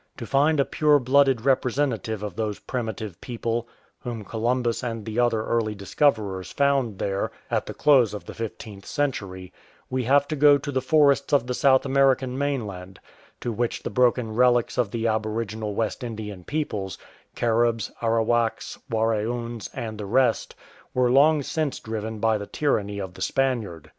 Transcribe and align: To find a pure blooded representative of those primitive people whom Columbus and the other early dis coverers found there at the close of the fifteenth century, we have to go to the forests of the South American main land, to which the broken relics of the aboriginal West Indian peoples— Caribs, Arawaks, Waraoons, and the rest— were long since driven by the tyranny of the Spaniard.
To 0.17 0.25
find 0.25 0.59
a 0.59 0.65
pure 0.65 0.97
blooded 0.97 1.41
representative 1.41 2.23
of 2.23 2.35
those 2.35 2.57
primitive 2.57 3.21
people 3.21 3.67
whom 3.99 4.23
Columbus 4.25 4.83
and 4.83 5.05
the 5.05 5.19
other 5.19 5.43
early 5.43 5.75
dis 5.75 5.93
coverers 5.93 6.51
found 6.51 6.97
there 6.97 7.31
at 7.51 7.67
the 7.67 7.75
close 7.75 8.11
of 8.15 8.25
the 8.25 8.33
fifteenth 8.33 8.87
century, 8.87 9.53
we 9.91 10.05
have 10.05 10.27
to 10.29 10.35
go 10.35 10.57
to 10.57 10.71
the 10.71 10.81
forests 10.81 11.33
of 11.33 11.45
the 11.45 11.53
South 11.53 11.85
American 11.85 12.35
main 12.35 12.65
land, 12.65 12.99
to 13.41 13.51
which 13.51 13.83
the 13.83 13.91
broken 13.91 14.33
relics 14.33 14.75
of 14.79 14.89
the 14.89 15.05
aboriginal 15.05 15.75
West 15.75 16.03
Indian 16.03 16.43
peoples— 16.45 16.97
Caribs, 17.35 17.91
Arawaks, 18.01 18.79
Waraoons, 18.89 19.69
and 19.71 19.99
the 19.99 20.07
rest— 20.07 20.55
were 20.95 21.11
long 21.11 21.43
since 21.43 21.79
driven 21.79 22.17
by 22.17 22.39
the 22.39 22.47
tyranny 22.47 22.97
of 22.97 23.13
the 23.13 23.21
Spaniard. 23.21 23.87